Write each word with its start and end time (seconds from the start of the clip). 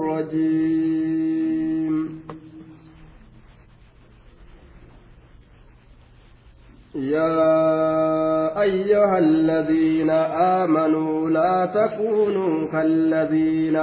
الرجيم. 0.00 1.94
يا 6.94 8.60
أيها 8.62 9.18
الذين 9.18 10.10
آمنوا 10.60 11.30
لا 11.30 11.66
تكونوا 11.66 12.72
كالذين 12.72 13.76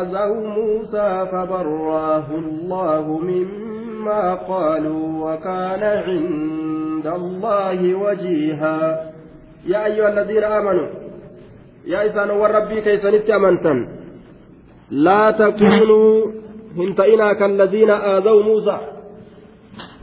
آذوا 0.00 0.48
موسى 0.48 1.26
فبراه 1.32 2.28
الله 2.30 3.18
مما 3.18 4.34
قالوا 4.34 5.04
وكان 5.24 5.82
عند 5.82 7.06
الله 7.06 7.94
وجيها. 7.94 9.00
يا 9.66 9.84
أيها 9.86 10.08
الذين 10.08 10.44
آمنوا 10.44 10.88
يا 11.86 12.06
إسان 12.06 12.30
وربي 12.30 12.80
كيف 12.80 13.06
أمنتم 13.06 14.03
لا 14.90 15.30
تكونوا 15.30 16.32
هنتئنا 16.76 17.32
كالذين 17.32 17.90
آذوا 17.90 18.42
موسى. 18.42 18.78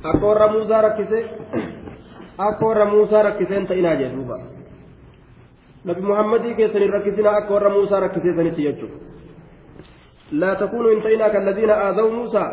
أقر 0.06 0.52
موسى 0.52 0.74
ركسه؟ 0.74 1.24
أقر 2.40 2.86
موسى 2.86 3.18
ركسه 3.22 3.58
هنتئنا 3.58 3.94
جدوبا. 3.94 4.38
نبي 5.86 6.02
محمد 6.02 6.42
كيسن 6.58 6.82
ركسنا 6.82 7.38
أقر 7.38 7.70
موسى 7.70 7.96
ركسه 7.96 8.32
سنتي 8.38 8.76
لا 10.32 10.54
تكونوا 10.54 10.94
هنتئنا 10.94 11.28
كالذين 11.28 11.70
آذوا 11.70 12.12
موسى. 12.12 12.46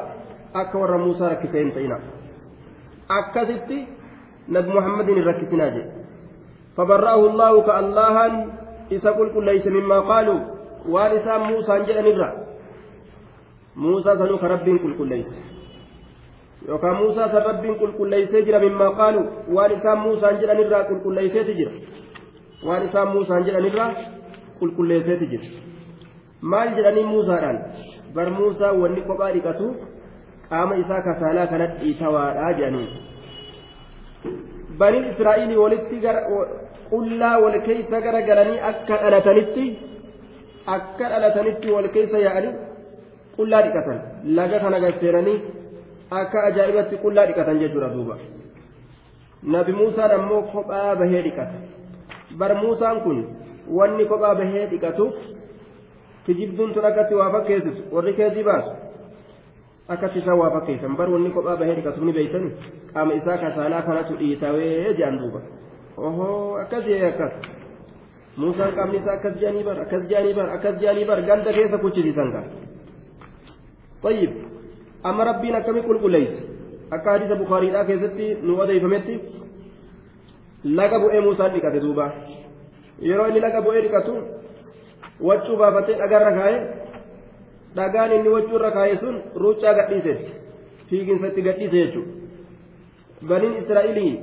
أقر 0.54 0.90
موسى 0.96 1.24
ركسه 1.24 1.62
هنتئنا. 1.62 1.98
أكثت 3.10 3.70
نبي 4.48 4.70
محمد 4.78 5.08
ركسنا 5.10 5.68
جد 5.68 5.90
فبرأه 6.76 7.22
الله 7.30 7.52
كاللهن 7.62 8.34
إذا 8.92 9.10
قلت 9.10 9.36
ليس 9.36 9.66
مما 9.66 10.00
قالوا. 10.00 10.57
Waan 10.94 11.16
isaan 11.18 11.42
muusaan 11.50 11.86
jedhanirra 11.90 12.28
muusaa 13.84 14.16
sanuu 14.20 14.38
ka 14.42 14.48
rabbiin 14.54 14.78
qulqulleeyse 14.84 15.36
yookaan 16.68 16.96
muusaa 17.00 17.28
san 17.34 17.44
rabbiin 17.50 17.76
qulqulleeysee 17.82 18.42
jira 18.48 18.60
mimmaa 18.66 18.90
qaalu 19.00 19.20
waan 19.56 19.72
isaan 19.78 19.98
muusaan 20.06 20.40
jedhanirraa 20.42 20.84
qulqulleeyseeti 20.90 21.54
jira 21.60 21.72
waan 22.70 22.88
isaan 22.88 23.08
muusaan 23.16 23.46
jedhanirraa 23.50 23.90
qulqulleeyseeti 24.60 25.26
jira 25.34 25.46
maal 26.54 26.74
jedhanii 26.78 27.06
muusaadhaan 27.12 27.58
bar 28.16 28.28
muusaa 28.38 28.72
wanni 28.82 29.02
kophaa 29.10 29.30
dhiqatu 29.36 29.66
qaama 30.50 30.74
isaa 30.84 31.02
kasaalaa 31.08 31.46
kanatti 31.52 31.80
dhiitawaadhaa 31.84 32.52
jedhanii 32.60 32.88
baniin 34.80 35.06
israa'iilii 35.12 35.60
walitti 35.64 35.96
qullaa 36.90 37.36
wal 37.44 37.56
keeysa 37.68 38.00
gara 38.06 38.20
galanii 38.28 38.60
akka 38.70 38.96
dhalatanitti 39.02 39.64
akka 40.76 41.06
dhalatanitti 41.12 41.68
wal 41.76 41.88
keessa 41.96 42.18
yaa'anii 42.26 42.52
qullaa 43.36 43.62
dhiqatan 43.66 43.98
laga 44.38 44.58
kana 44.64 44.78
gasseenanii 44.84 45.36
akka 46.20 46.38
ajaa'ibatti 46.48 46.96
qullaa 47.04 47.26
dhiqatan 47.30 47.60
jechuudha 47.62 47.88
duuba 47.94 48.16
nabi 49.54 49.72
muusaan 49.80 50.12
ammoo 50.18 50.42
kophaa 50.54 50.94
bahee 51.02 51.22
dhiqata 51.26 51.58
bar 52.40 52.52
muusaan 52.62 53.00
kun 53.06 53.18
wanni 53.80 54.04
kophaa 54.12 54.34
bahee 54.40 54.66
dhiqatuuf 54.72 55.14
kijibduun 56.26 56.74
tun 56.74 56.84
akkatti 56.90 57.14
waa 57.20 57.30
fakkeessitu 57.36 57.80
warri 57.96 58.12
keezii 58.18 58.44
baasu 58.50 58.72
akkatti 59.96 60.18
isaan 60.22 60.38
waa 60.42 60.50
fakkeessan 60.56 60.96
bar 61.02 61.08
wanni 61.14 61.30
kophaa 61.36 61.56
bahee 61.62 61.76
dhiqatuuf 61.78 62.04
ni 62.08 62.12
beeytani 62.18 62.50
qaama 62.94 63.12
isaa 63.20 63.38
kasaalaa 63.44 63.82
kanatu 63.90 64.18
dhiitawee 64.22 64.72
jedhan 64.98 65.18
duuba 65.22 65.40
ohoo 66.08 66.56
akkasii 66.64 66.98
akkas 67.12 67.32
muusaan 68.40 68.74
qaamni 68.78 68.98
isaa 69.02 69.16
akkas 69.18 69.34
jedhanii 69.40 69.64
bar 69.68 69.78
akkas 69.84 70.02
jedhanii 70.10 70.34
bar 70.38 70.48
akkas 70.56 70.74
jedhanii 70.82 71.08
bar 71.10 71.20
ganda 71.30 71.56
keessa 71.58 71.78
kuchisiisan 71.84 72.32
طيب 74.02 74.32
أما 75.06 75.22
ربنا 75.24 75.58
كم 75.60 75.76
يقول 75.76 75.98
قليس 75.98 76.34
akka 76.90 77.10
hadiisa 77.10 77.36
bukaariidhaa 77.36 77.84
keessatti 77.84 78.26
nu 78.42 78.54
odeeffametti 78.62 79.14
laga 80.78 80.98
bu'ee 81.02 81.20
muusaan 81.20 81.52
dhiqate 81.54 81.80
duuba 81.84 82.06
yeroo 83.08 83.26
inni 83.30 83.40
laga 83.46 83.60
bu'ee 83.66 83.82
dhiqatu 83.86 84.14
waccuu 85.28 85.56
baafatee 85.62 85.98
dhagaarra 86.02 86.32
kaa'e 86.38 86.56
dhagaan 87.76 88.14
inni 88.18 88.34
waccuurra 88.36 88.70
kaa'e 88.76 88.96
sun 89.02 89.20
ruuccaa 89.42 89.74
gadhiisetti 89.80 90.32
fiiginsatti 90.90 91.46
gadhiise 91.48 91.76
jechuudha 91.82 93.28
baniin 93.32 93.60
israa'ilii 93.62 94.14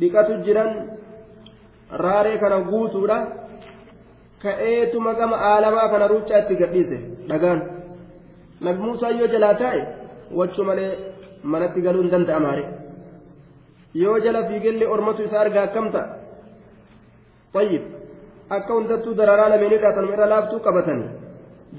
dhiqatu 0.00 0.40
jiran 0.46 0.72
raaree 1.90 2.38
kana 2.38 2.60
guutuudha 2.70 3.18
ka'eetuma 4.42 5.14
gama 5.14 5.36
aalamaa 5.50 5.88
kana 5.92 6.08
ruuccaa 6.12 6.38
itti 6.42 6.54
gadhiise 6.62 6.98
dhagaan 7.28 7.60
nabi 8.60 8.80
muusaa 8.86 9.10
yoo 9.20 9.28
jalaa 9.34 9.54
taa'e 9.62 9.80
wachuu 10.40 10.64
malee 10.70 10.90
manatti 11.42 11.80
galuu 11.86 12.02
hin 12.02 12.12
danda'amaare 12.14 12.64
yoo 14.02 14.18
jala 14.26 14.44
fiigellee 14.48 14.92
ormatu 14.96 15.22
isa 15.28 15.40
argaa 15.40 15.64
akkam 15.68 15.88
ta'a 15.94 16.06
tayyib 17.56 17.84
akka 18.58 18.72
hundattuu 18.74 19.14
dararaa 19.22 19.48
lameenirraa 19.54 19.92
kanuma 19.96 20.14
irra 20.18 20.30
laaftuu 20.34 20.60
qabatanii 20.66 21.10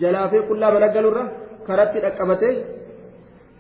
jalaafee 0.01 0.43
qullaa 0.49 0.73
mana 0.75 0.87
galurra 0.97 1.23
karatti 1.67 1.99
dhaqqabatee 2.05 2.53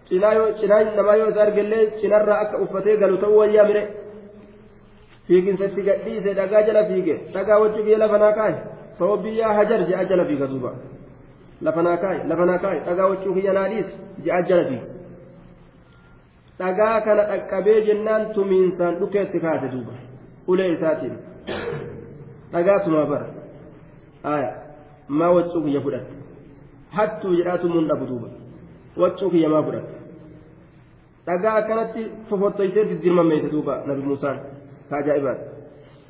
cinaa 0.09 0.83
namaa 0.97 1.15
yoo 1.21 1.29
isa 1.33 1.41
argellee 1.47 1.83
cinarraa 2.01 2.39
akka 2.43 2.61
uffatee 2.65 2.97
galu 2.97 3.17
ta'uu 3.23 3.39
wayyaa 3.41 3.67
mire 3.71 3.83
fiiginsatti 5.29 5.81
gadhiise 5.87 6.33
dhagaa 6.39 6.61
jala 6.67 6.83
fiige 6.91 7.15
dhagaa 7.33 7.57
wajju 7.63 7.83
biyya 7.87 7.97
lafa 8.03 8.17
naa 8.23 8.33
kaaye 8.39 8.57
sababa 8.99 9.17
biyyaa 9.25 9.53
hajar 9.59 9.79
je'a 9.89 10.05
jala 10.11 10.25
fiiga 10.29 10.47
duuba 10.53 10.71
lafa 11.67 11.81
naa 11.87 11.97
kaaye 12.03 12.21
lafa 12.31 12.45
naa 12.51 12.57
kaaye 12.63 12.79
dhagaa 12.87 13.07
wajju 13.11 13.33
kiyya 13.37 13.53
naa 13.57 13.67
dhiis 13.73 13.89
je'a 14.25 14.41
jala 14.51 14.63
fiige 14.69 14.87
dhagaa 16.59 16.95
kana 17.07 17.23
dhaqqabee 17.31 17.77
jennaan 17.89 18.23
tumiinsaan 18.37 18.95
dhukeetti 19.01 19.39
kaase 19.45 19.67
duuba 19.75 19.93
ulee 20.53 20.69
isaatiin 20.75 21.15
dhagaa 22.53 22.79
tumaa 22.85 23.05
bara 23.11 23.27
aya 24.33 24.49
maa 25.21 25.31
waccuu 25.37 25.61
kiyya 25.65 25.81
fudhatte 25.85 26.13
hattuu 26.97 27.33
jedhaa 27.39 27.57
tumuun 27.63 27.87
dhabu 27.91 28.05
duuba 28.11 28.27
waccuu 29.03 29.29
kiyya 29.35 29.49
maa 29.53 29.63
fudhatte 29.67 29.95
dhagaa 31.27 31.53
akkanatti 31.61 32.01
fofortoysee 32.29 32.85
diddirmameeyse 32.91 33.49
duuba 33.55 33.73
nabi 33.91 34.01
muusaan 34.09 34.39
ajaa'ibaadha 34.97 35.43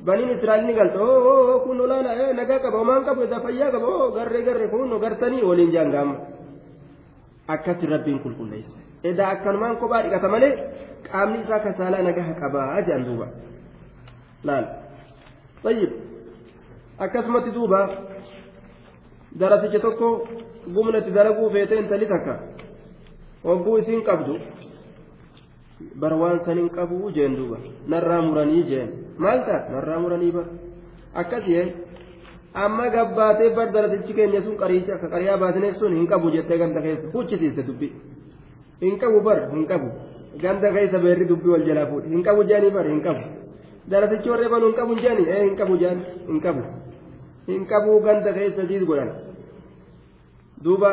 baniin 0.06 0.30
israa'el 0.36 0.64
ni 0.68 0.74
galta 0.78 0.98
oo 1.08 1.60
kun 1.64 1.78
olaana 1.84 2.10
nagaa 2.40 2.58
qaba 2.64 2.76
homaan 2.82 3.02
qabu 3.08 3.20
isaa 3.26 3.40
fayyaa 3.46 3.70
qaba 3.74 3.86
oo 3.96 4.06
garree 4.16 4.42
garree 4.48 4.68
kun 4.72 4.90
gartanii 5.04 5.42
waliin 5.50 5.72
jaan 5.74 5.90
gaama 5.94 6.14
akkatti 7.54 7.86
rabbiin 7.94 8.18
qulqulleessa 8.24 8.78
edaa 9.10 9.28
akkanumaan 9.34 9.76
kophaa 9.82 10.02
dhiqata 10.04 10.28
malee 10.34 10.52
qaamni 11.10 11.38
isaa 11.44 11.60
kasaalaa 11.66 12.02
nagaa 12.08 12.34
qabaa 12.42 12.66
jedhan 12.86 13.04
duuba 13.08 13.26
laal 14.48 14.66
tayyib 15.64 15.92
akkasumatti 17.04 17.50
duuba 17.56 17.80
darasicha 19.40 19.78
tokko 19.86 20.08
gumnatti 20.74 21.10
dalaguu 21.16 21.48
feete 21.54 21.74
intali 21.82 22.06
takka 22.12 22.34
hogguu 23.44 23.76
isiin 23.82 24.02
qabdu 24.08 24.34
bara 26.00 26.16
waan 26.16 26.40
saniin 26.44 26.68
qabu 26.70 27.10
jeen 27.16 27.36
duuba 27.36 27.58
narraa 27.88 28.22
muranii 28.22 28.64
jeen 28.70 28.88
maal 29.18 29.44
ta'a 29.46 29.70
narraa 29.74 29.98
muranii 30.04 30.32
bar 30.32 30.46
akkasii 31.14 31.64
amma 32.54 32.88
gabbaatee 32.90 33.50
bar 33.56 33.68
darasichi 33.72 34.14
keenya 34.14 34.42
sun 34.42 34.56
qariicha 34.62 34.94
akka 34.94 35.08
qariyaa 35.08 35.38
baasneef 35.42 35.76
sun 35.78 35.94
hin 35.96 36.06
qabu 36.06 36.30
jettee 36.36 36.58
ganda 36.58 36.80
keessa 36.86 37.08
huccisiiste 37.14 37.62
dubbi 37.68 37.92
hin 38.80 38.98
qabu 38.98 39.20
bar 39.28 39.38
hin 39.54 39.66
qabu 39.66 39.88
ganda 40.42 40.72
keessa 40.72 40.98
beerri 40.98 41.26
dubbi 41.32 41.48
wal 41.54 41.64
jalaa 41.68 41.86
fuudhe 41.86 42.08
hin 42.14 42.22
qabu 42.28 42.44
jeanii 42.50 42.70
bar 42.76 42.86
hin 42.92 43.00
qabu 43.06 43.22
darasichi 43.90 44.30
warree 44.30 44.48
banu 44.54 44.66
hin 44.70 44.76
qabu 44.80 44.94
jeanii 45.04 45.28
ee 45.36 45.42
hin 45.48 45.56
qabu 45.60 45.76
jeen 45.82 45.98
hin 46.28 46.40
qabu 46.46 46.62
hin 47.48 47.66
qabu 47.72 48.00
ganda 48.06 48.32
keessa 48.38 48.66
siis 48.70 48.84
godhan 48.90 49.10
duuba 50.64 50.90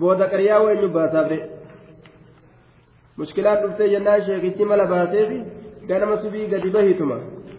booda 0.00 0.26
qariyaa 0.32 0.60
weenyu 0.66 0.88
baasaaf 0.96 1.30
mushkilaan 3.18 3.58
dhuftee 3.62 3.88
jennaan 3.94 4.22
sheekichi 4.26 4.64
mala 4.70 4.84
baaseefi 4.92 5.38
ganama 5.90 6.16
subii 6.22 6.46
gadi 6.52 6.70
bahituma 6.76 7.16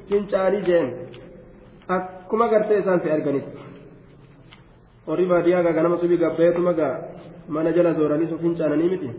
fincaanii 0.10 0.62
jeen 0.70 0.88
akkuma 1.96 2.48
gartee 2.54 2.80
isaan 2.82 3.02
fi 3.06 3.10
arganitti 3.16 3.58
warri 5.08 5.26
baadiyyaa 5.32 5.64
gaa 5.68 5.76
ganama 5.80 5.98
subii 6.04 6.20
gabbaheetuma 6.24 6.74
gaa 6.80 6.94
mana 7.56 7.72
jala 7.78 7.92
sooranii 8.00 8.30
su 8.32 8.38
fincaananii 8.44 8.90
miti 8.94 9.10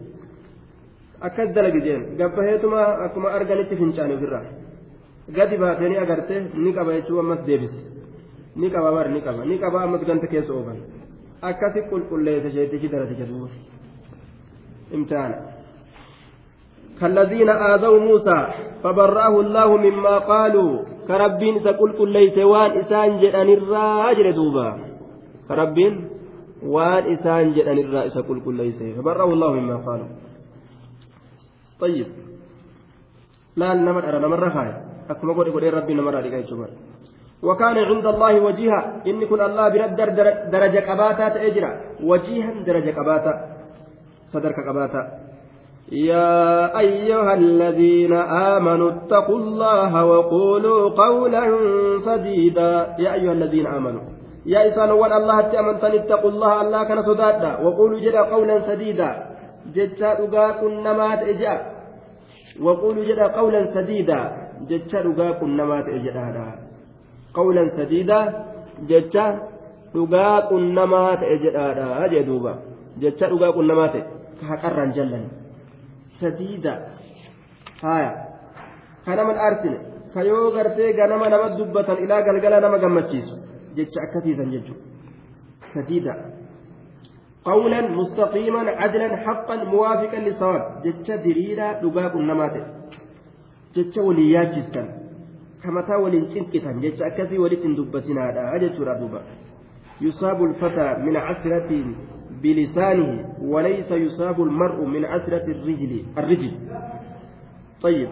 akkas 1.29 1.55
dalagi 1.57 1.81
jeen 1.87 2.03
gabbaheetuma 2.23 2.81
akkuma 3.07 3.29
arganitti 3.39 3.81
fincaanii 3.83 4.17
ofirraa 4.21 4.45
gadi 5.39 5.57
baatee 5.65 5.89
ni 5.93 5.97
agarte 6.05 6.35
ni 6.65 6.71
qaba 6.79 6.97
jechuu 6.99 7.21
ammas 7.25 7.41
deebise 7.49 7.81
ni 8.61 8.71
qaba 8.75 8.91
bar 8.97 9.07
ni 9.15 9.21
qaba 9.27 9.45
ni 9.51 9.59
qaba 9.65 9.79
ammas 9.87 10.03
ganta 10.09 10.27
keessa 10.33 10.53
oofan 10.59 10.79
akkasi 11.51 11.81
qulqulleesse 11.91 12.51
sheetichi 12.57 12.89
darasicha 12.95 13.27
duuba 13.31 13.49
imtihaana 14.97 15.37
كالذين 17.01 17.49
آذوا 17.49 17.99
موسى 18.01 18.41
فبرأه 18.85 19.41
الله 19.41 19.77
مما 19.77 20.19
قالوا. 20.19 20.73
كربين 21.09 21.55
سقل 21.65 21.91
كل 21.99 22.13
ليس 22.13 22.39
وان 22.39 22.71
إسان 22.79 23.21
جدن 23.21 23.49
الراجل 23.59 24.27
دوبا 24.35 24.69
ربين 25.51 25.95
وان 26.63 27.03
إسان 27.13 27.53
جدن 27.57 27.79
الرئيس 27.79 28.19
كل 28.19 28.39
كل 28.45 28.55
ليس. 28.55 28.81
فبرأه 28.97 29.31
الله 29.33 29.51
مما 29.53 29.77
قالوا. 29.77 30.11
طيب. 31.81 32.07
لا 33.57 33.75
نمر 33.75 34.05
أرى 34.09 34.19
نمر 34.19 34.39
رخاي 34.39 34.71
أكما 35.11 35.33
قد 35.33 35.49
قد 35.49 35.65
ربي 35.65 35.93
نمر 35.95 36.19
أرى 36.19 36.45
وكان 37.43 37.77
عند 37.79 38.07
الله 38.07 38.33
وجيها. 38.41 38.81
إن 39.09 39.25
كن 39.25 39.41
الله 39.41 39.69
برد 39.69 39.97
درجة 40.53 40.81
قباتا 40.89 41.29
تأجرا. 41.29 41.71
وجيها 42.05 42.51
درجة 42.69 42.91
قباتا 42.99 43.35
صدرك 44.33 44.59
قباتا 44.69 45.20
يا 45.91 46.79
أيها 46.79 47.35
الذين 47.35 48.13
آمنوا 48.55 48.91
اتقوا 48.91 49.39
الله 49.39 50.05
وقولوا 50.05 50.91
قولا 50.91 51.45
سديدا. 52.07 52.95
يا 52.99 53.15
أيها 53.15 53.33
الذين 53.33 53.67
آمنوا 53.67 54.01
يا 54.47 54.69
إسان 54.69 54.91
وان 54.91 55.13
الله 55.13 55.41
تأمنتن 55.41 55.93
اتقوا 55.93 56.31
الله 56.31 56.61
الله 56.61 56.85
كان 56.85 57.03
صدادا 57.03 57.59
وقولوا 57.67 57.99
جدا 58.01 58.23
قولا 58.23 58.61
سديدا. 58.71 59.11
جتا 59.75 60.11
أغا 60.23 60.63
نمات 60.63 61.21
إجا. 61.27 61.55
وقولوا 62.63 63.05
جدا 63.05 63.27
قولا 63.27 63.75
سديدا. 63.75 64.21
جتا 64.71 64.99
أغا 65.11 65.43
نمات 65.43 65.87
إجا. 65.91 66.15
قولا 67.35 67.69
سديدا. 67.69 68.21
جتا 68.87 69.27
أغا 69.97 70.55
نمات 70.55 71.21
إجا. 71.35 71.51
جدوبا 72.13 72.55
جتا 73.03 73.27
أغا 73.27 73.63
نمات 73.63 73.95
كهكرا 74.41 74.85
جلن. 74.97 75.25
Sadiida 76.21 76.75
haya 77.83 78.13
ka 79.05 79.17
naman 79.17 79.37
arsine 79.37 79.79
ka 80.15 80.23
yoo 80.23 80.51
gartee 80.53 80.93
ganama 80.93 81.29
nama 81.29 81.57
dubbatan 81.57 81.99
ilaa 82.05 82.23
galgala 82.23 82.61
nama 82.61 82.79
gammachiisu 82.79 83.35
jecha 83.77 83.99
akkasiisan 84.07 84.53
jechuudha 84.55 84.91
قولا 87.45 87.81
مستقيما 87.81 88.71
عدلا 88.71 89.17
حقا 89.17 89.57
موافقا 89.65 90.19
للصواب. 90.19 90.83
جتش 90.85 91.11
دريرا 91.11 91.73
دغاق 91.83 92.17
النمات 92.17 92.55
جتش 93.77 93.97
وليات 93.99 94.49
جسكا 94.55 94.83
كما 95.63 95.81
تاول 95.89 96.29
سنكتا 96.29 96.73
جتش 96.85 97.03
أكسي 97.03 97.39
ولت 97.39 97.65
دبتنا. 97.79 98.23
هذا 98.31 98.43
أجت 98.55 98.77
دوبا. 98.77 99.21
يصاب 100.01 100.45
الفتى 100.45 100.89
من 101.05 101.17
عسرة 101.17 101.71
بلسانه 102.43 103.35
وليس 103.43 103.91
يصاب 103.91 104.43
المرء 104.43 104.85
من 104.85 105.05
عسرة 105.05 105.45
الرجل 105.45 106.03
الرجل. 106.19 106.53
طيب. 107.83 108.09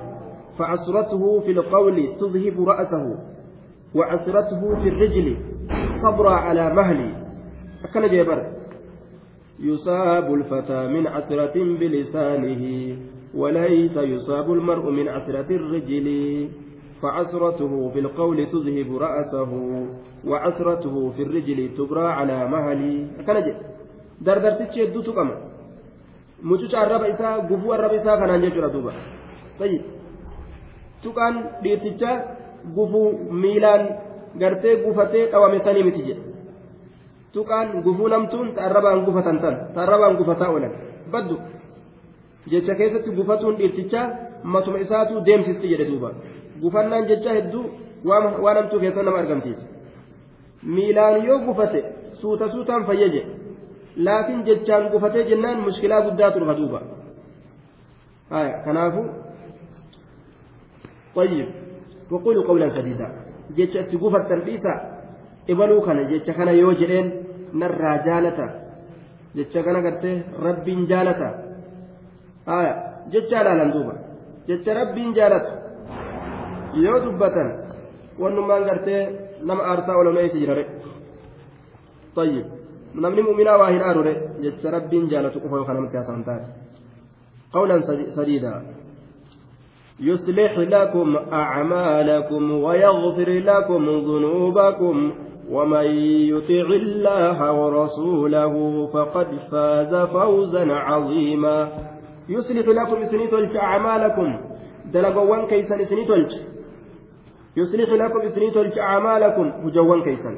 فعسرته 0.59 1.41
في 1.41 1.51
القول 1.51 2.17
تذهب 2.21 2.69
رأسه 2.69 3.19
وعسرته 3.95 4.83
في 4.83 4.89
الرجل 4.89 5.37
صبر 6.03 6.29
على 6.29 6.75
مهلي 6.75 7.11
أكن 7.85 8.07
جبر 8.07 8.47
يصاب 9.61 10.35
الفتى 10.35 10.89
من 10.89 11.07
عسرة 11.07 11.55
بلسانه 11.55 12.97
وليس 13.35 13.97
يصاب 13.97 14.53
المرء 14.53 14.91
من 14.91 15.09
عسرة 15.09 15.47
الرجل. 15.51 16.09
فعسرته 17.03 17.91
في 17.91 17.99
القول 17.99 18.47
تذهب 18.47 18.97
رأسه 18.97 19.53
وعسرته 20.27 21.11
في 21.11 21.23
الرجل 21.23 21.71
تبرى 21.79 22.07
على 22.07 22.49
مهلي 22.49 23.07
أكن 23.21 23.35
جبر 23.35 23.78
dardartichi 24.25 24.81
hedduutu 24.81 25.12
qaba 25.19 25.35
mucuca 26.43 26.81
arraba 26.81 27.09
isaa 27.15 27.38
gufuu 27.50 27.73
arraba 27.76 27.94
isaa 28.00 28.17
kanaan 28.20 28.43
jechuudha 28.44 28.73
duuba 28.75 28.93
tayyib 29.59 29.82
tuqaan 31.03 31.35
dhiirtichaa 31.62 32.17
gufuu 32.76 33.09
miilaan 33.43 33.85
gartee 34.41 34.76
gufatee 34.85 35.26
dhawame 35.32 35.61
sanii 35.65 35.85
miti 35.88 36.03
jedhe 36.09 36.23
tuqaan 37.32 37.69
gufuu 37.87 38.09
namtuun 38.15 38.55
ta 38.55 38.67
arrabaan 38.69 39.05
gufatan 39.06 39.41
tan 39.44 39.56
ta 39.75 39.82
arrabaan 39.82 40.17
gufataa 40.21 40.50
oolan 40.55 40.75
baddu 41.12 41.37
jecha 42.50 42.75
keessatti 42.81 43.17
gufatuun 43.19 43.59
dhiirtichaa 43.61 44.06
matuma 44.55 44.79
isaatu 44.87 45.25
deemsisti 45.26 45.73
jedhe 45.73 45.91
duuba 45.91 46.12
gufannaan 46.62 47.09
jecha 47.11 47.35
hedduu 47.38 47.64
waan 48.05 48.55
namtuu 48.59 48.81
keessa 48.81 49.03
nama 49.03 49.19
argamsiisa 49.19 49.67
miilaan 50.75 51.25
yoo 51.26 51.38
gufate 51.47 51.85
suuta 52.21 52.49
suutaan 52.55 52.87
fayya 52.87 53.09
jedhe 53.14 53.38
laakiin 54.05 54.45
jechaan 54.49 54.91
gufatee 54.93 55.25
jennaan 55.31 55.65
mushkilaa 55.67 56.05
guddaatu 56.06 56.41
dhufa 56.41 56.59
duuba 56.61 56.81
kanaafu 58.65 59.03
طيب 61.19 61.49
وقولوا 62.11 62.47
قولا 62.47 62.69
سديدا. 62.69 63.09
جيتش 63.56 63.77
اتقوفا 63.77 64.19
التنبيسا 64.23 64.73
إبلو 65.50 65.81
كان 65.81 65.99
جيتش 66.11 66.31
كان 66.31 66.49
يوجئين 66.49 67.06
نرى 67.61 67.93
جالتا. 68.06 68.47
جيتش 69.37 69.55
كان 69.59 69.77
قرت 69.87 70.05
رب 70.47 70.67
جالتا. 70.91 71.31
آية 72.49 72.75
جيتش 73.12 73.35
على 73.35 73.50
لندوبا 73.59 73.95
جيتش 74.49 74.69
رب 74.69 74.97
جالتا 75.17 75.55
يو 76.85 76.99
دبتا. 77.05 77.45
ونمان 78.21 78.62
قرت 78.69 78.89
نم 79.49 79.61
أرسا 79.73 79.93
ولا 79.99 80.11
ما 80.11 80.21
يسجر 80.21 80.59
طيب. 82.19 82.47
Namni 82.94 83.23
mu'minaa 83.23 83.58
waa 83.58 83.70
hin 83.70 83.82
aarure 83.82 84.14
jecha 84.40 84.70
rabbiin 84.70 85.08
jaalatu 85.12 85.40
qofa 85.40 85.56
yookaan 85.56 85.76
namatti 85.76 85.96
haasa'an 85.96 86.25
taate 86.25 86.46
qawlan 87.52 87.82
sadiida. 88.17 88.52
يصلح 90.00 90.58
لكم 90.58 91.17
أعمالكم 91.32 92.50
ويغفر 92.50 93.29
لكم 93.29 93.82
ذنوبكم 93.88 95.12
ومن 95.50 95.87
يطع 96.32 96.67
الله 96.82 97.52
ورسوله 97.52 98.87
فقد 98.87 99.26
فاز 99.50 99.94
فوزا 99.94 100.73
عظيما 100.73 101.69
يصلح 102.29 102.69
لكم 102.69 103.05
سنيتولج 103.05 103.56
أعمالكم 103.56 104.40
دلقوان 104.93 105.46
كيسا 105.46 105.85
سنيتولج 105.85 106.32
يصلح 107.56 107.90
لكم 107.90 108.29
سنيتولج 108.29 108.79
أعمالكم 108.79 109.46
هجوان 109.64 110.02
كيسا 110.02 110.32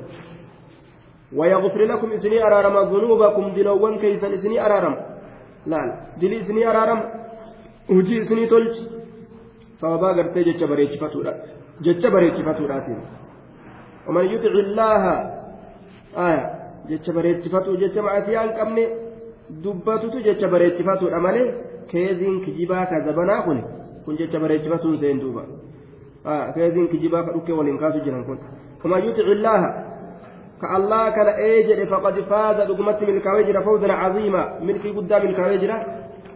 ويغفر 1.37 1.83
لكم 1.85 2.13
إسني 2.13 2.47
أرارم 2.47 2.77
ذنوبكم 2.93 3.45
دلوان 3.57 3.99
كيسا 3.99 4.35
إسني 4.35 4.67
أرارم 4.67 4.95
لا 5.67 5.81
دلي 6.21 6.37
إسني 6.41 6.71
أرارم 6.71 7.01
هجي 7.91 8.23
إسني 8.23 8.47
تلج 8.47 8.75
فوابا 9.81 10.09
قرتي 10.17 10.43
جتش 10.43 10.63
بريتش 10.71 10.95
فتورا 11.03 11.33
جتش 11.85 12.07
بريتش 12.07 12.41
ومن 14.09 14.25
يطع 14.25 14.53
الله 14.65 15.03
آية 16.27 16.43
جتش 16.91 17.11
بريتش 17.11 17.49
فتو 17.49 17.75
جتش 17.83 17.99
معسيان 17.99 18.51
كمني 18.59 18.85
dubbatutu 19.51 20.23
jecha 20.23 20.49
bareechifatuudha 20.49 21.21
malee 21.21 21.55
keeziin 21.91 22.41
kijibaa 22.41 22.87
ka 22.87 23.01
zabanaa 23.01 23.43
kun 23.43 23.63
kun 24.05 24.17
jecha 24.17 24.41
bareechifatuun 24.41 24.99
seen 24.99 25.21
duuba 25.21 25.43
keeziin 26.55 26.89
kijibaa 26.89 27.23
ka 27.23 27.33
dhukkee 27.33 27.57
waliin 27.61 27.79
kaasu 27.79 28.01
jiran 28.05 28.25
kun 28.25 28.39
kama 28.83 28.99
yuti 28.99 29.21
illaaha 29.21 29.71
كالله 30.61 31.11
كان 31.11 31.27
ايجد 31.27 31.89
فقد 31.89 32.15
فاز 32.21 32.57
بقمت 32.71 33.03
ملك 33.03 33.27
وجر 33.27 33.63
فوزا 33.63 33.93
عظيما. 33.93 34.59
ملك 34.63 34.97
قدام 34.97 35.23
ملك 35.27 35.39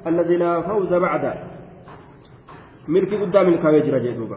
الذي 0.07 0.37
لا 0.37 0.61
فوز 0.61 0.95
بعده 0.95 1.35
ملك 2.89 3.15
قدام 3.15 3.47
ملك 3.51 3.65
وجر 3.65 3.99
جدوبا 3.99 4.37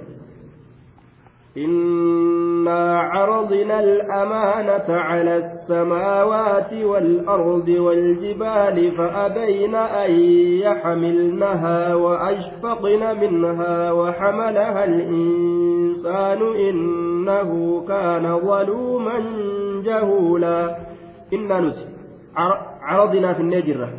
إنا 1.57 2.99
عرضنا 2.99 3.79
الأمانة 3.79 4.85
على 4.89 5.37
السماوات 5.37 6.73
والأرض 6.73 7.69
والجبال 7.69 8.91
فأبين 8.97 9.75
أن 9.75 10.11
يحملنها 10.61 11.95
وأشفقن 11.95 13.19
منها 13.19 13.91
وحملها 13.91 14.85
الإنسان 14.85 16.41
إنه 16.55 17.83
كان 17.87 18.39
ظلوما 18.39 19.17
جهولا 19.87 20.57
إنا 21.33 21.59
نسي. 21.59 21.85
عرضنا 22.81 23.33
في 23.33 23.41
النجرة. 23.41 23.89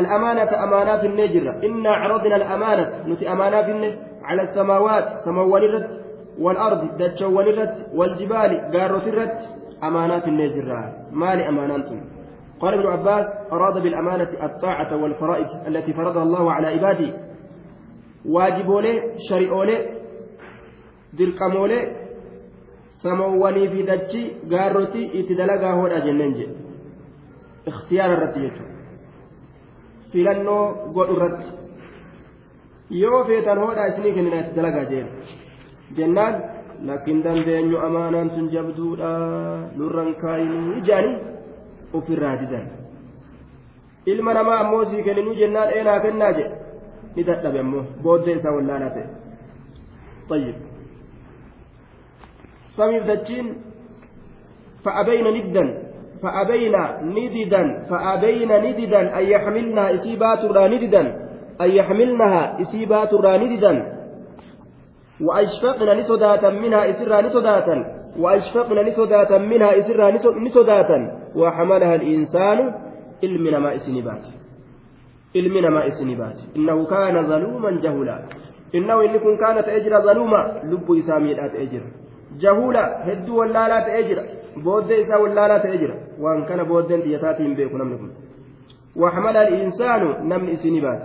الأمانة 0.00 0.50
أمانات 0.64 1.00
في 1.00 1.06
النجرة. 1.06 1.52
إنا 1.66 1.90
عرضنا 1.90 2.36
الأمانة. 2.36 2.86
نسي 3.06 3.24
أمانة 3.32 3.62
في 3.62 3.70
النجرة. 3.70 3.98
على 4.28 4.42
السماوات. 4.42 5.06
سماوات 5.24 5.90
والأرض. 6.38 6.80
دتشوان 6.98 7.46
الرت 7.52 7.76
والجبال. 7.94 8.50
قارة 8.74 9.04
الرت 9.12 9.38
أمانات 9.84 10.24
النجرة. 10.28 10.80
مال 11.12 11.38
أمانات 11.42 11.88
قال 12.60 12.72
ابن 12.74 12.86
عباس 12.86 13.26
أراد 13.52 13.82
بالأمانة 13.82 14.30
الطاعة 14.42 14.90
والفرائض 15.02 15.48
التي 15.66 15.92
فرضها 15.92 16.22
الله 16.22 16.52
على 16.52 16.66
عباده. 16.66 17.10
واجبولي 18.34 18.94
شريئولي 19.28 19.78
dirqamoolee 21.18 22.03
samoowwanii 23.04 23.68
fi 23.72 23.82
dachi 23.90 24.22
gaarroti 24.52 25.02
itti 25.20 25.34
dalagaa 25.40 25.72
hodha 25.80 26.00
jenneen 26.06 26.34
jedhe 26.38 26.54
ikhtiyaara 27.70 28.14
irratti 28.16 28.40
jechuudha 28.44 28.72
filannoo 30.12 30.64
godhu 30.96 31.16
irratti 31.18 31.48
yoo 33.02 33.20
feetan 33.30 33.58
hodhaa 33.64 33.88
isinii 33.92 34.14
kennina 34.18 34.40
itti 34.44 34.56
dalagaa 34.60 34.84
jeen 34.92 35.08
jennaan 35.98 36.34
lakkin 36.90 37.24
dandeenyu 37.26 37.76
amaanaan 37.88 38.30
sun 38.36 38.46
jabduudha 38.54 39.10
nurran 39.80 40.10
kaayinii 40.22 40.78
ijaanii 40.82 41.16
ofirraa 41.98 42.36
didan 42.44 42.66
ilma 44.14 44.34
namaa 44.38 44.58
ammoo 44.64 44.84
sii 44.92 45.02
kenninuu 45.08 45.36
jennaan 45.42 45.74
eenaa 45.80 45.98
kennaa 46.06 46.32
jedhe 46.38 46.56
ni 47.16 47.28
dadhabe 47.28 47.60
ammoo 47.66 47.84
booddee 48.06 48.36
isaa 48.40 48.56
wallaalaa 48.58 48.94
ta'e 48.96 49.06
طيب 50.28 50.54
سمي 52.76 53.00
دجين 53.00 53.46
فأبين 54.84 55.26
ندا 55.36 55.64
فأبين 56.22 56.76
نددا 57.16 57.62
فأبين 57.90 58.52
نددا 58.64 59.18
أن 59.18 59.24
يحملنها 59.24 59.94
إسيبات 59.94 60.44
نددا 60.44 61.02
أن 61.60 61.70
يحملنها 61.70 62.60
إسيبات 62.60 63.14
نددا. 63.14 63.94
وأشفقن 65.20 65.98
نسداتا 65.98 66.50
منها 66.50 66.90
إسرا 66.90 67.20
نسداتا 67.20 67.76
وأشفقن 68.18 68.84
نسداتا 68.86 69.38
منها 69.38 69.78
إسرا 69.78 70.10
نسداتا 70.46 70.98
وحملها 71.36 71.94
الإنسان 71.94 72.58
إلمنا 73.24 73.58
ما 73.58 73.74
إسنبات 73.74 74.24
إلمنا 75.36 75.68
ما 75.70 75.86
إسنبات 75.86 76.38
إنه 76.56 76.86
كان 76.86 77.26
ظلوما 77.26 77.70
جهولا. 77.80 78.18
إنه 78.74 79.00
إن 79.00 79.36
كانت 79.36 79.68
أجر 79.68 80.00
ظلوما 80.00 80.60
لب 80.64 80.92
إساميات 80.92 81.54
أجر 81.54 81.82
جهولا 82.40 82.84
هدو 83.12 83.40
ولا 83.40 83.98
أجر 83.98 84.18
بود 84.56 84.92
إسا 84.92 85.16
ولا 85.16 85.74
أجر 85.74 85.94
وأن 86.20 86.44
كان 86.44 86.64
بود 86.64 86.92
ديتاتهم 86.92 87.54
بيكون 87.54 87.80
نملكم 87.82 88.10
وحمل 88.96 89.36
الإنسان 89.36 90.02
نمن 90.28 90.48
إسنبات 90.48 91.02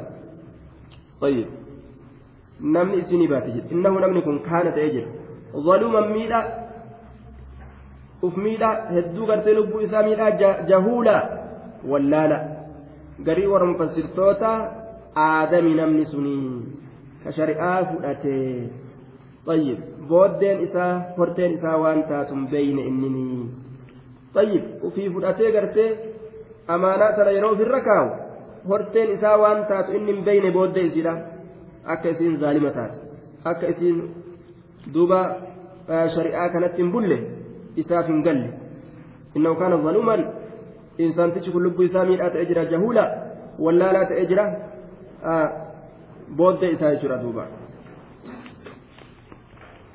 طيب. 1.22 1.48
نمن 2.62 3.00
إسنبات 3.00 3.44
إنه 3.72 3.90
نمن 4.00 4.40
كان 4.40 4.66
تأجر. 4.76 5.06
ظلوما 5.56 6.02
ميلا. 6.08 6.70
hedduu 8.22 9.26
gartee 9.28 9.54
lubbuu 9.54 9.82
isaa 9.82 10.04
miidha 10.04 10.32
jahuula 10.68 11.16
wallaala 11.88 12.38
garii 13.24 13.48
warra 13.48 13.66
mufassirtoota 13.66 14.50
aadami 15.16 15.74
namni 15.74 16.06
sunii 16.06 16.66
ka 17.24 17.32
shari'aa 17.32 17.86
fudhatee 17.86 18.70
طيب. 19.46 19.80
Booddeen 20.10 20.62
isaa 20.68 20.94
horteen 21.18 21.52
isaa 21.58 21.78
waan 21.84 22.04
taatun 22.12 22.48
beeyne 22.54 22.82
innini 22.92 23.26
طيب 24.34 24.64
ufii 24.88 25.10
fudhatee 25.14 25.52
gartee 25.52 25.90
amaanaa 26.68 27.16
sana 27.18 27.32
yeroo 27.36 27.52
ofirra 27.56 27.82
kaawu 27.88 28.10
horteen 28.70 29.12
isaa 29.16 29.38
waan 29.44 29.62
taatu 29.70 29.94
inni 29.98 30.12
hin 30.14 30.24
beeyne 30.28 30.52
booddee 30.58 30.84
isiidha 30.90 31.14
akka 31.94 32.10
isiin 32.16 32.36
zaalima 32.44 32.72
taate 32.78 32.98
akka 33.52 33.68
isiin 33.74 33.98
duuba 34.94 35.20
shari'aa 36.16 36.50
kanatti 36.56 36.82
hin 36.82 36.92
bulle 36.96 37.18
isaaf 37.84 38.08
hin 38.12 38.22
galle 38.28 38.50
innahu 39.40 39.56
kaana 39.62 39.82
zaluuman 39.88 40.26
insaantichi 41.08 41.52
kun 41.56 41.64
lubbuu 41.68 41.88
isaa 41.90 42.06
miidhaa 42.12 42.30
ta'ee 42.36 42.46
jira 42.52 42.66
jahuula 42.74 43.06
wallaalaa 43.68 44.06
ta'ee 44.12 44.26
jira 44.34 44.46
booddee 46.42 46.72
isaa 46.78 46.94
jechuudha 46.96 47.18
duuba 47.24 47.48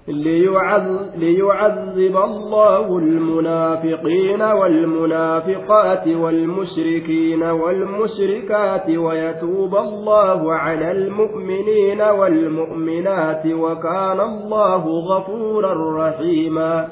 ليعذب 0.09 2.17
الله 2.17 2.99
المنافقين 2.99 4.43
والمنافقات 4.43 6.09
والمشركين 6.09 7.43
والمشركات 7.43 8.91
ويتوب 8.91 9.75
الله 9.75 10.55
على 10.55 10.91
المؤمنين 10.91 12.03
والمؤمنات 12.03 13.47
وكان 13.47 14.21
الله 14.21 14.87
غفورا 14.87 16.09
رحيما. 16.09 16.89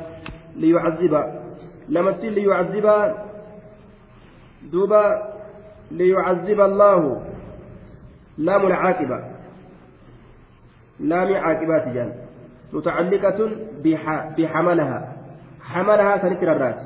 ليعذب 0.56 1.24
لمت 1.88 2.24
ليعذب 2.24 3.14
دوبا 4.72 5.04
ليعذب 5.90 6.60
الله. 6.60 7.22
لام 8.38 8.66
العاقبة. 8.66 9.18
لام 11.00 11.34
عاقبات 11.34 11.94
جان. 11.94 12.12
متعلقة 12.72 13.50
بحملها. 14.38 14.98
حملها 15.60 16.12
سنكر 16.22 16.52
الرأس. 16.52 16.80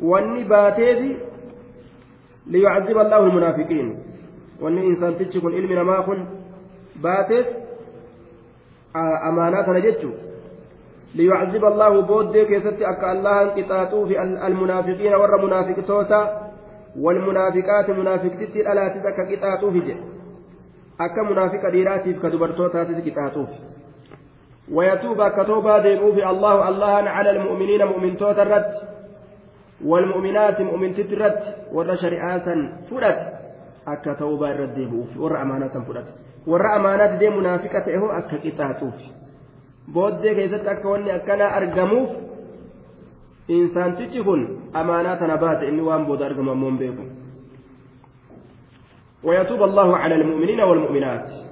والنباتيذ 0.00 1.00
ليعذب 2.46 2.98
الله 2.98 3.18
المنافقين. 3.18 3.88
وان 4.60 4.78
إنسان 4.78 5.18
تشكن 5.18 5.52
علم 5.54 5.86
ما 5.86 6.00
كن 6.00 6.18
باتت 7.02 7.46
امانات 9.28 9.68
نجتشو 9.68 10.10
ليعذب 11.14 11.64
الله 11.64 12.00
بود 12.00 12.36
كيست 12.36 12.82
أكا 12.82 13.12
الله 13.12 13.42
انقطاطو 13.42 14.06
في 14.06 14.22
المنافقين 14.22 15.14
ور 15.14 15.32
منافق 15.46 15.78
توتا 15.86 16.22
والمنافقات 16.98 17.90
منافق 17.90 18.32
تتي 18.40 18.60
ألا 18.72 18.88
تزكى 18.88 19.36
قطاطو 19.36 19.70
في 19.70 19.96
أكا 21.00 21.22
منافق 21.30 21.62
ديراتي 21.70 22.14
في 22.14 22.20
كدبرتوتا 22.20 22.84
تزكى 22.84 23.10
قطاطو 23.10 23.44
ويتوب 24.72 25.28
كتوبا 25.28 25.78
ديمو 25.78 26.12
في 26.12 26.30
الله 26.30 26.68
الله 26.68 26.94
على 27.08 27.30
المؤمنين 27.30 27.84
مؤمن 27.84 28.16
الرد 28.20 28.72
والمؤمنات 29.84 30.60
مؤمن 30.60 30.94
تترد 30.94 31.42
ور 31.72 31.96
شريعة 31.96 32.46
فرد 32.90 33.18
أكا 33.88 34.12
توبا 34.12 34.50
الرد 34.50 34.74
ديمو 34.74 35.04
ور 35.16 35.42
أمانة 35.42 35.74
فرد 35.88 36.06
ور 36.46 36.76
أمانات 36.76 37.10
دي 37.10 37.28
منافقة 37.30 37.94
إهو 37.96 38.06
أكا 38.10 38.36
wanni 40.88 41.10
akkanaa 41.10 41.52
argamuuf 41.58 42.10
insaantichi 43.48 44.22
kun 44.22 44.60
amaanaa 44.72 45.16
tana 45.16 45.36
baate 45.36 45.68
inni 45.68 45.82
waan 45.82 46.04
booda 46.04 46.26
argamu 46.26 46.50
ammoo 46.50 46.68
hin 46.68 46.78
beeku 46.78 47.04
ويتوب 49.24 49.62
الله 49.62 49.96
على 49.96 50.14
المؤمنين 50.14 50.60
والمؤمنات. 50.60 51.47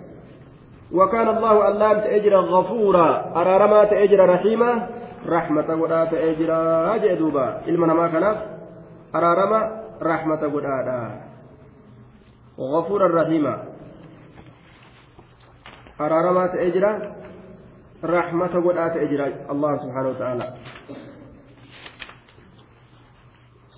وكان 0.93 1.29
الله 1.29 1.69
الله 1.69 1.93
تأجر 1.93 2.35
غفورا. 2.37 3.33
أرارما 3.37 3.85
تأجر 3.85 4.29
رحيما. 4.29 4.89
رحمة 5.27 5.75
ولا 5.75 6.05
تأجر 6.05 6.51
أجدوبا 6.95 7.67
إلمنا 7.69 7.95
ما 7.95 8.09
كان؟ 8.09 8.25
أرارما 9.15 9.61
رحمة 10.03 10.43
ولا 10.47 11.11
غفورا 12.59 13.23
رحيما. 13.23 13.55
أرارما 16.01 16.47
تأجر 16.47 16.85
رحمة 18.05 18.55
قد 18.69 18.77
إجراء 18.97 19.47
الله 19.51 19.77
سبحانه 19.77 20.09
وتعالى. 20.09 20.47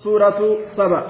سورة 0.03 0.39
سبع 0.77 1.03